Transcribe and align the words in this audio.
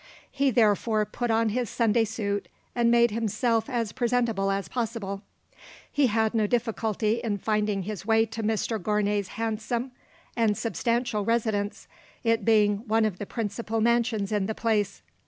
He 0.31 0.49
therefore 0.49 1.05
put 1.05 1.29
on 1.29 1.49
his 1.49 1.69
Sunday 1.69 2.05
suit, 2.05 2.47
and 2.73 2.89
made 2.89 3.11
himself 3.11 3.69
as 3.69 3.91
presentable 3.91 4.49
as 4.49 4.67
possible. 4.67 5.21
He 5.91 6.07
had 6.07 6.33
no 6.33 6.47
difficulty 6.47 7.21
in 7.23 7.37
finding 7.37 7.83
his 7.83 8.03
way 8.03 8.25
to 8.25 8.41
Mr 8.41 8.81
Gournay's 8.81 9.27
handsome 9.37 9.91
and 10.35 10.57
substantial 10.57 11.23
residence, 11.23 11.87
it 12.23 12.43
being 12.43 12.77
one 12.87 13.05
of 13.05 13.19
the 13.19 13.27
principal 13.27 13.79
mansions 13.79 14.31
in 14.31 14.47
the 14.47 14.55
place. 14.55 15.03